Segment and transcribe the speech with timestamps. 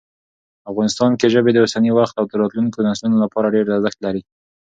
[0.71, 4.21] افغانستان کې ژبې د اوسني وخت او راتلونکي نسلونو لپاره ډېر ارزښت لري.